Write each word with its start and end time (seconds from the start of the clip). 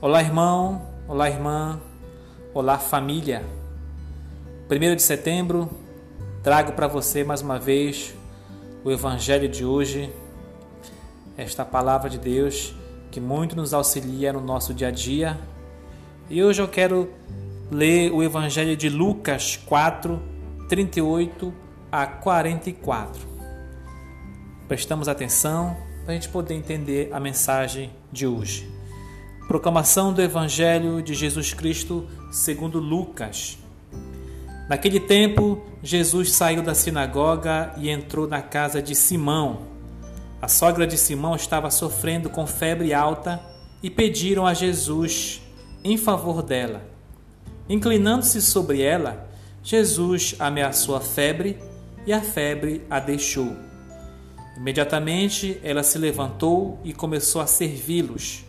Olá, 0.00 0.22
irmão. 0.22 0.80
Olá, 1.08 1.28
irmã. 1.28 1.80
Olá, 2.54 2.78
família. 2.78 3.44
1 4.70 4.94
de 4.94 5.02
setembro, 5.02 5.68
trago 6.40 6.70
para 6.74 6.86
você 6.86 7.24
mais 7.24 7.42
uma 7.42 7.58
vez 7.58 8.14
o 8.84 8.92
Evangelho 8.92 9.48
de 9.48 9.64
hoje, 9.64 10.14
esta 11.36 11.64
palavra 11.64 12.08
de 12.08 12.16
Deus 12.16 12.76
que 13.10 13.20
muito 13.20 13.56
nos 13.56 13.74
auxilia 13.74 14.32
no 14.32 14.40
nosso 14.40 14.72
dia 14.72 14.86
a 14.86 14.90
dia. 14.92 15.36
E 16.30 16.44
hoje 16.44 16.62
eu 16.62 16.68
quero 16.68 17.10
ler 17.68 18.12
o 18.12 18.22
Evangelho 18.22 18.76
de 18.76 18.88
Lucas 18.88 19.56
4, 19.56 20.22
38 20.68 21.52
a 21.90 22.06
44. 22.06 23.26
Prestamos 24.68 25.08
atenção 25.08 25.76
para 26.04 26.12
a 26.12 26.14
gente 26.14 26.28
poder 26.28 26.54
entender 26.54 27.10
a 27.12 27.18
mensagem 27.18 27.90
de 28.12 28.28
hoje. 28.28 28.77
Proclamação 29.48 30.12
do 30.12 30.20
Evangelho 30.20 31.00
de 31.00 31.14
Jesus 31.14 31.54
Cristo 31.54 32.06
segundo 32.30 32.78
Lucas. 32.78 33.56
Naquele 34.68 35.00
tempo, 35.00 35.62
Jesus 35.82 36.32
saiu 36.32 36.62
da 36.62 36.74
sinagoga 36.74 37.72
e 37.78 37.88
entrou 37.88 38.28
na 38.28 38.42
casa 38.42 38.82
de 38.82 38.94
Simão. 38.94 39.62
A 40.42 40.48
sogra 40.48 40.86
de 40.86 40.98
Simão 40.98 41.34
estava 41.34 41.70
sofrendo 41.70 42.28
com 42.28 42.46
febre 42.46 42.92
alta 42.92 43.40
e 43.82 43.88
pediram 43.88 44.46
a 44.46 44.52
Jesus 44.52 45.40
em 45.82 45.96
favor 45.96 46.42
dela. 46.42 46.82
Inclinando-se 47.70 48.42
sobre 48.42 48.82
ela, 48.82 49.30
Jesus 49.62 50.36
ameaçou 50.38 50.94
a 50.94 51.00
febre 51.00 51.56
e 52.06 52.12
a 52.12 52.20
febre 52.20 52.82
a 52.90 53.00
deixou. 53.00 53.56
Imediatamente 54.58 55.58
ela 55.64 55.82
se 55.82 55.96
levantou 55.96 56.78
e 56.84 56.92
começou 56.92 57.40
a 57.40 57.46
servi-los. 57.46 58.46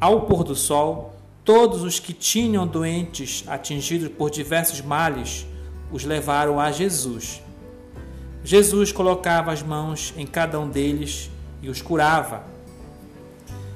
Ao 0.00 0.22
pôr 0.22 0.42
do 0.42 0.56
sol, 0.56 1.14
todos 1.44 1.82
os 1.82 1.98
que 1.98 2.14
tinham 2.14 2.66
doentes 2.66 3.44
atingidos 3.46 4.08
por 4.08 4.30
diversos 4.30 4.80
males 4.80 5.46
os 5.92 6.04
levaram 6.04 6.58
a 6.58 6.72
Jesus. 6.72 7.42
Jesus 8.42 8.92
colocava 8.92 9.52
as 9.52 9.62
mãos 9.62 10.14
em 10.16 10.26
cada 10.26 10.58
um 10.58 10.70
deles 10.70 11.30
e 11.60 11.68
os 11.68 11.82
curava. 11.82 12.44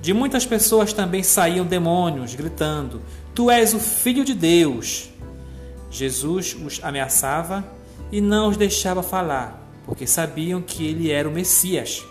De 0.00 0.14
muitas 0.14 0.46
pessoas 0.46 0.94
também 0.94 1.22
saíam 1.22 1.66
demônios, 1.66 2.34
gritando: 2.34 3.02
Tu 3.34 3.50
és 3.50 3.74
o 3.74 3.78
Filho 3.78 4.24
de 4.24 4.32
Deus. 4.32 5.10
Jesus 5.90 6.56
os 6.64 6.80
ameaçava 6.82 7.62
e 8.10 8.22
não 8.22 8.48
os 8.48 8.56
deixava 8.56 9.02
falar, 9.02 9.62
porque 9.84 10.06
sabiam 10.06 10.62
que 10.62 10.86
ele 10.86 11.10
era 11.10 11.28
o 11.28 11.32
Messias. 11.32 12.02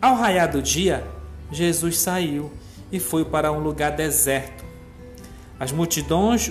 Ao 0.00 0.14
raiar 0.14 0.52
do 0.52 0.62
dia, 0.62 1.04
Jesus 1.50 1.98
saiu 1.98 2.52
e 2.90 2.98
foi 2.98 3.24
para 3.24 3.52
um 3.52 3.60
lugar 3.60 3.92
deserto. 3.92 4.64
As 5.58 5.72
multidões 5.72 6.50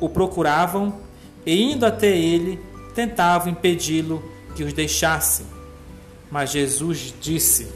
o 0.00 0.08
procuravam 0.08 1.00
e, 1.46 1.72
indo 1.72 1.86
até 1.86 2.14
ele, 2.16 2.60
tentavam 2.94 3.50
impedi-lo 3.50 4.22
que 4.54 4.62
os 4.62 4.72
deixasse. 4.72 5.44
Mas 6.30 6.50
Jesus 6.50 7.14
disse: 7.20 7.68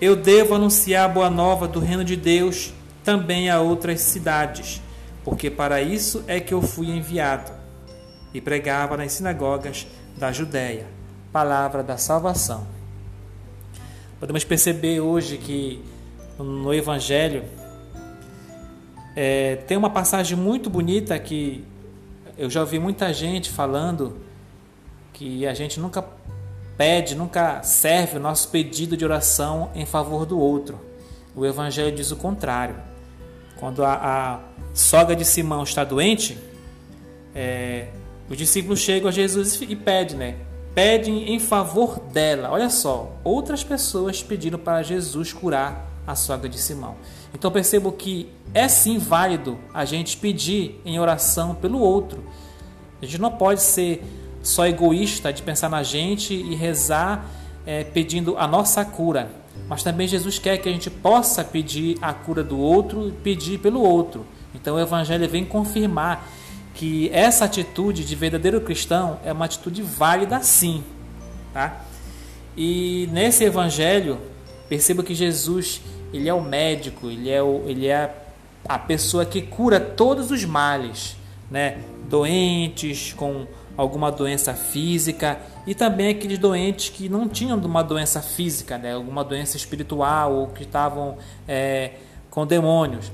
Eu 0.00 0.16
devo 0.16 0.54
anunciar 0.54 1.04
a 1.04 1.12
boa 1.12 1.30
nova 1.30 1.68
do 1.68 1.80
reino 1.80 2.04
de 2.04 2.16
Deus 2.16 2.72
também 3.04 3.48
a 3.48 3.60
outras 3.60 4.00
cidades, 4.00 4.82
porque 5.24 5.50
para 5.50 5.80
isso 5.80 6.24
é 6.26 6.40
que 6.40 6.52
eu 6.52 6.60
fui 6.60 6.88
enviado. 6.88 7.52
E 8.34 8.40
pregava 8.40 8.96
nas 8.96 9.12
sinagogas 9.12 9.86
da 10.16 10.30
Judéia. 10.30 10.86
Palavra 11.32 11.82
da 11.82 11.96
salvação. 11.96 12.66
Podemos 14.20 14.44
perceber 14.44 15.00
hoje 15.00 15.38
que 15.38 15.82
no 16.38 16.72
Evangelho, 16.72 17.44
é, 19.16 19.56
tem 19.66 19.76
uma 19.76 19.90
passagem 19.90 20.36
muito 20.36 20.70
bonita 20.70 21.18
que 21.18 21.64
eu 22.36 22.48
já 22.48 22.60
ouvi 22.60 22.78
muita 22.78 23.12
gente 23.12 23.50
falando 23.50 24.16
que 25.12 25.44
a 25.46 25.52
gente 25.52 25.80
nunca 25.80 26.04
pede, 26.76 27.16
nunca 27.16 27.60
serve 27.64 28.18
o 28.18 28.20
nosso 28.20 28.48
pedido 28.50 28.96
de 28.96 29.04
oração 29.04 29.70
em 29.74 29.84
favor 29.84 30.24
do 30.24 30.38
outro. 30.38 30.78
O 31.34 31.44
Evangelho 31.44 31.94
diz 31.94 32.12
o 32.12 32.16
contrário. 32.16 32.76
Quando 33.58 33.84
a, 33.84 33.94
a 33.94 34.40
sogra 34.72 35.16
de 35.16 35.24
Simão 35.24 35.64
está 35.64 35.82
doente, 35.82 36.38
é, 37.34 37.88
os 38.30 38.36
discípulos 38.36 38.78
chegam 38.78 39.08
a 39.08 39.12
Jesus 39.12 39.60
e 39.60 39.74
pedem, 39.74 40.16
né? 40.16 40.36
Pedem 40.74 41.34
em 41.34 41.40
favor 41.40 41.98
dela. 41.98 42.50
Olha 42.50 42.70
só, 42.70 43.18
outras 43.24 43.64
pessoas 43.64 44.22
pediram 44.22 44.60
para 44.60 44.80
Jesus 44.84 45.32
curar 45.32 45.88
a 46.08 46.14
sogra 46.14 46.48
de 46.48 46.58
Simão. 46.58 46.96
Então 47.34 47.50
percebo 47.50 47.92
que 47.92 48.30
é 48.54 48.66
sim 48.66 48.98
válido 48.98 49.58
a 49.74 49.84
gente 49.84 50.16
pedir 50.16 50.80
em 50.86 50.98
oração 50.98 51.54
pelo 51.54 51.78
outro. 51.78 52.24
A 53.00 53.04
gente 53.04 53.20
não 53.20 53.30
pode 53.30 53.60
ser 53.60 54.02
só 54.42 54.66
egoísta 54.66 55.30
de 55.30 55.42
pensar 55.42 55.68
na 55.68 55.82
gente 55.82 56.32
e 56.32 56.54
rezar 56.54 57.26
é, 57.66 57.84
pedindo 57.84 58.38
a 58.38 58.46
nossa 58.46 58.82
cura. 58.86 59.30
Mas 59.68 59.82
também 59.82 60.08
Jesus 60.08 60.38
quer 60.38 60.56
que 60.56 60.68
a 60.68 60.72
gente 60.72 60.88
possa 60.88 61.44
pedir 61.44 61.98
a 62.00 62.14
cura 62.14 62.42
do 62.42 62.58
outro 62.58 63.08
e 63.08 63.12
pedir 63.12 63.58
pelo 63.58 63.82
outro. 63.82 64.24
Então 64.54 64.76
o 64.76 64.80
Evangelho 64.80 65.28
vem 65.28 65.44
confirmar 65.44 66.26
que 66.74 67.10
essa 67.12 67.44
atitude 67.44 68.02
de 68.02 68.14
verdadeiro 68.14 68.62
cristão 68.62 69.20
é 69.22 69.30
uma 69.30 69.44
atitude 69.44 69.82
válida 69.82 70.40
sim. 70.42 70.82
Tá? 71.52 71.82
E 72.56 73.10
nesse 73.12 73.44
Evangelho, 73.44 74.18
perceba 74.70 75.02
que 75.02 75.14
Jesus 75.14 75.82
ele 76.12 76.28
é 76.28 76.34
o 76.34 76.40
médico, 76.40 77.10
ele 77.10 77.30
é, 77.30 77.42
o, 77.42 77.62
ele 77.66 77.86
é 77.86 78.14
a 78.66 78.78
pessoa 78.78 79.24
que 79.24 79.42
cura 79.42 79.78
todos 79.78 80.30
os 80.30 80.44
males, 80.44 81.16
né? 81.50 81.78
Doentes 82.08 83.12
com 83.12 83.46
alguma 83.76 84.10
doença 84.10 84.54
física 84.54 85.38
e 85.66 85.74
também 85.74 86.08
aqueles 86.08 86.38
doentes 86.38 86.88
que 86.88 87.08
não 87.08 87.28
tinham 87.28 87.58
uma 87.58 87.82
doença 87.82 88.20
física, 88.20 88.76
né? 88.76 88.94
Alguma 88.94 89.22
doença 89.22 89.56
espiritual 89.56 90.34
ou 90.34 90.46
que 90.48 90.64
estavam 90.64 91.16
é, 91.46 91.92
com 92.30 92.46
demônios. 92.46 93.12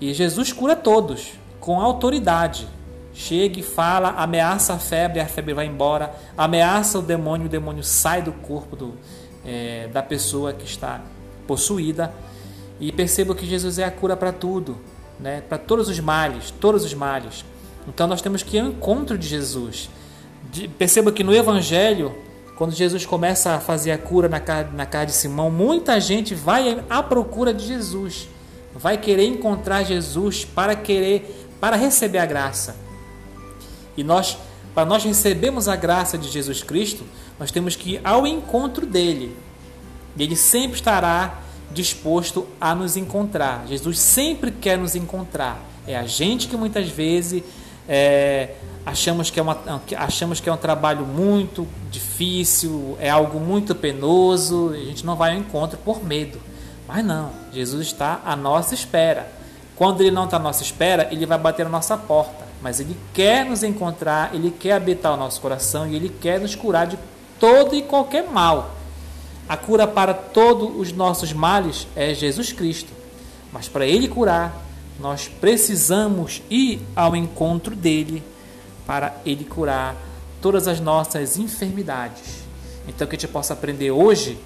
E 0.00 0.12
Jesus 0.12 0.52
cura 0.52 0.76
todos 0.76 1.32
com 1.60 1.80
autoridade. 1.80 2.68
Chega 3.14 3.58
e 3.58 3.62
fala, 3.62 4.10
ameaça 4.10 4.74
a 4.74 4.78
febre, 4.78 5.20
a 5.20 5.26
febre 5.26 5.54
vai 5.54 5.64
embora, 5.64 6.14
ameaça 6.36 6.98
o 6.98 7.02
demônio, 7.02 7.46
o 7.46 7.48
demônio 7.48 7.82
sai 7.82 8.20
do 8.20 8.30
corpo 8.30 8.76
do, 8.76 8.94
é, 9.42 9.88
da 9.88 10.02
pessoa 10.02 10.52
que 10.52 10.66
está 10.66 11.00
possuída. 11.46 12.12
E 12.78 12.92
perceba 12.92 13.34
que 13.34 13.46
Jesus 13.46 13.78
é 13.78 13.84
a 13.84 13.90
cura 13.90 14.16
para 14.16 14.32
tudo, 14.32 14.76
né? 15.18 15.42
para 15.48 15.56
todos 15.56 15.88
os 15.88 15.98
males, 15.98 16.50
todos 16.60 16.84
os 16.84 16.92
males. 16.92 17.44
Então 17.88 18.06
nós 18.06 18.20
temos 18.20 18.42
que 18.42 18.56
ir 18.56 18.60
ao 18.60 18.68
encontro 18.68 19.16
de 19.16 19.26
Jesus. 19.26 19.88
De, 20.50 20.68
perceba 20.68 21.10
que 21.10 21.24
no 21.24 21.34
Evangelho, 21.34 22.14
quando 22.56 22.72
Jesus 22.72 23.06
começa 23.06 23.52
a 23.52 23.60
fazer 23.60 23.92
a 23.92 23.98
cura 23.98 24.28
na 24.28 24.40
casa, 24.40 24.70
na 24.72 24.86
casa 24.86 25.06
de 25.06 25.12
Simão, 25.12 25.50
muita 25.50 26.00
gente 26.00 26.34
vai 26.34 26.82
à 26.88 27.02
procura 27.02 27.52
de 27.52 27.66
Jesus, 27.66 28.28
vai 28.74 28.98
querer 28.98 29.26
encontrar 29.26 29.84
Jesus 29.84 30.44
para 30.44 30.74
querer, 30.74 31.48
para 31.60 31.76
receber 31.76 32.18
a 32.18 32.26
graça. 32.26 32.76
E 33.96 34.04
nós, 34.04 34.36
para 34.74 34.84
nós 34.84 35.04
recebermos 35.04 35.68
a 35.68 35.76
graça 35.76 36.18
de 36.18 36.28
Jesus 36.28 36.62
Cristo, 36.62 37.04
nós 37.38 37.50
temos 37.50 37.76
que 37.76 37.94
ir 37.94 38.00
ao 38.04 38.26
encontro 38.26 38.84
dele. 38.86 39.36
E 40.16 40.22
ele 40.22 40.36
sempre 40.36 40.78
estará 40.78 41.40
disposto 41.70 42.46
a 42.60 42.74
nos 42.74 42.96
encontrar. 42.96 43.66
Jesus 43.66 43.98
sempre 43.98 44.50
quer 44.50 44.78
nos 44.78 44.94
encontrar. 44.94 45.60
É 45.86 45.96
a 45.96 46.06
gente 46.06 46.48
que 46.48 46.56
muitas 46.56 46.88
vezes 46.88 47.42
é, 47.88 48.50
achamos, 48.84 49.30
que 49.30 49.38
é 49.38 49.42
uma, 49.42 49.58
achamos 49.96 50.40
que 50.40 50.48
é 50.48 50.52
um 50.52 50.56
trabalho 50.56 51.04
muito 51.04 51.66
difícil, 51.90 52.96
é 53.00 53.10
algo 53.10 53.38
muito 53.38 53.74
penoso, 53.74 54.70
a 54.72 54.78
gente 54.78 55.04
não 55.04 55.16
vai 55.16 55.32
ao 55.32 55.38
encontro 55.38 55.78
por 55.78 56.02
medo. 56.02 56.40
Mas 56.88 57.04
não, 57.04 57.30
Jesus 57.52 57.88
está 57.88 58.20
à 58.24 58.34
nossa 58.36 58.74
espera. 58.74 59.30
Quando 59.74 60.00
ele 60.00 60.10
não 60.10 60.24
está 60.24 60.38
à 60.38 60.40
nossa 60.40 60.62
espera, 60.62 61.08
ele 61.10 61.26
vai 61.26 61.38
bater 61.38 61.64
na 61.64 61.70
nossa 61.70 61.96
porta. 61.96 62.46
Mas 62.62 62.80
ele 62.80 62.96
quer 63.12 63.44
nos 63.44 63.62
encontrar, 63.62 64.34
ele 64.34 64.50
quer 64.50 64.72
habitar 64.72 65.12
o 65.12 65.16
nosso 65.16 65.40
coração 65.40 65.86
e 65.86 65.94
ele 65.94 66.08
quer 66.08 66.40
nos 66.40 66.54
curar 66.54 66.86
de 66.86 66.98
todo 67.38 67.74
e 67.74 67.82
qualquer 67.82 68.30
mal. 68.30 68.74
A 69.48 69.56
cura 69.56 69.86
para 69.86 70.12
todos 70.12 70.70
os 70.76 70.92
nossos 70.92 71.32
males 71.32 71.86
é 71.94 72.12
Jesus 72.12 72.52
Cristo. 72.52 72.92
Mas 73.52 73.68
para 73.68 73.86
Ele 73.86 74.08
curar, 74.08 74.66
nós 74.98 75.28
precisamos 75.28 76.42
ir 76.50 76.80
ao 76.96 77.14
encontro 77.14 77.76
dele 77.76 78.22
para 78.86 79.14
Ele 79.24 79.44
curar 79.44 79.96
todas 80.40 80.66
as 80.66 80.80
nossas 80.80 81.38
enfermidades. 81.38 82.44
Então, 82.88 83.06
que 83.06 83.16
a 83.16 83.18
gente 83.18 83.30
possa 83.30 83.52
aprender 83.52 83.90
hoje 83.90 84.38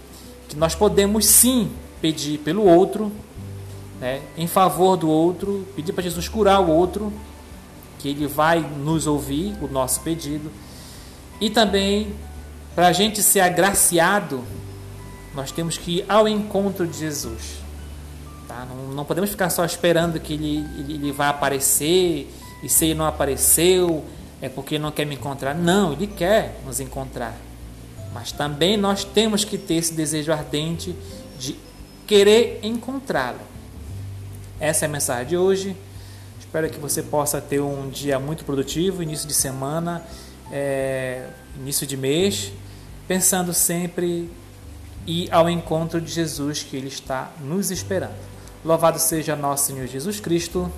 que 0.48 0.56
nós 0.56 0.74
podemos 0.74 1.26
sim 1.26 1.70
pedir 2.00 2.38
pelo 2.38 2.64
outro, 2.64 3.12
né, 4.00 4.20
em 4.36 4.46
favor 4.46 4.96
do 4.96 5.08
outro, 5.08 5.66
pedir 5.76 5.92
para 5.92 6.02
Jesus 6.02 6.28
curar 6.28 6.60
o 6.60 6.68
outro, 6.68 7.12
que 7.98 8.08
Ele 8.08 8.26
vai 8.26 8.60
nos 8.60 9.06
ouvir 9.06 9.54
o 9.62 9.68
nosso 9.68 10.00
pedido, 10.00 10.50
e 11.40 11.48
também 11.48 12.14
para 12.74 12.88
a 12.88 12.92
gente 12.92 13.22
ser 13.22 13.40
agraciado 13.40 14.42
nós 15.34 15.52
temos 15.52 15.78
que 15.78 15.98
ir 15.98 16.04
ao 16.08 16.26
encontro 16.26 16.86
de 16.86 16.98
Jesus. 16.98 17.60
Tá? 18.48 18.66
Não, 18.68 18.94
não 18.94 19.04
podemos 19.04 19.30
ficar 19.30 19.50
só 19.50 19.64
esperando 19.64 20.18
que 20.18 20.34
ele, 20.34 20.58
ele, 20.78 20.94
ele 20.94 21.12
vá 21.12 21.28
aparecer 21.28 22.28
e 22.62 22.68
se 22.68 22.86
ele 22.86 22.94
não 22.94 23.06
apareceu 23.06 24.04
é 24.42 24.48
porque 24.48 24.78
não 24.78 24.90
quer 24.90 25.04
me 25.04 25.14
encontrar. 25.14 25.54
Não, 25.54 25.92
ele 25.92 26.06
quer 26.06 26.60
nos 26.64 26.80
encontrar. 26.80 27.36
Mas 28.12 28.32
também 28.32 28.76
nós 28.76 29.04
temos 29.04 29.44
que 29.44 29.56
ter 29.56 29.74
esse 29.74 29.94
desejo 29.94 30.32
ardente 30.32 30.94
de 31.38 31.56
querer 32.06 32.60
encontrá-lo. 32.62 33.40
Essa 34.58 34.84
é 34.84 34.86
a 34.86 34.88
mensagem 34.88 35.28
de 35.28 35.36
hoje. 35.36 35.76
Espero 36.38 36.68
que 36.68 36.78
você 36.80 37.02
possa 37.02 37.40
ter 37.40 37.60
um 37.60 37.88
dia 37.88 38.18
muito 38.18 38.44
produtivo, 38.44 39.02
início 39.02 39.28
de 39.28 39.34
semana, 39.34 40.02
é, 40.50 41.28
início 41.56 41.86
de 41.86 41.96
mês, 41.96 42.52
pensando 43.06 43.54
sempre 43.54 44.28
ir 45.06 45.32
ao 45.32 45.48
encontro 45.48 46.00
de 46.00 46.10
Jesus 46.10 46.62
que 46.62 46.76
Ele 46.76 46.88
está 46.88 47.30
nos 47.40 47.70
esperando. 47.70 48.14
Louvado 48.64 48.98
seja 48.98 49.34
nosso 49.34 49.72
Senhor 49.72 49.86
Jesus 49.86 50.20
Cristo. 50.20 50.70